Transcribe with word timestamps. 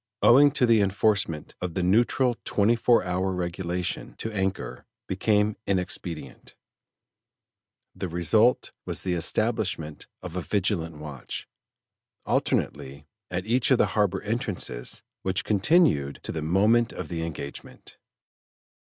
Owing 0.23 0.49
to 0.53 0.65
the 0.65 0.81
enforcement 0.81 1.53
of 1.61 1.75
the 1.75 1.83
neutral 1.83 2.35
twenty 2.43 2.75
four 2.75 3.03
hour 3.03 3.31
regulation, 3.33 4.15
to 4.17 4.31
anchor, 4.31 4.87
became 5.05 5.57
inexpedient; 5.67 6.55
the 7.93 8.07
result 8.09 8.71
was 8.83 9.03
the 9.03 9.13
establishment 9.13 10.07
of 10.23 10.35
a 10.35 10.41
vigilant 10.41 10.97
watch, 10.97 11.47
alternately, 12.25 13.05
at 13.29 13.45
each 13.45 13.69
of 13.69 13.77
the 13.77 13.85
harbor 13.93 14.23
entrances, 14.23 15.03
which 15.21 15.43
continued 15.45 16.19
to 16.23 16.31
the 16.31 16.41
moment 16.41 16.91
of 16.91 17.07
the 17.07 17.23
engagement. 17.23 17.99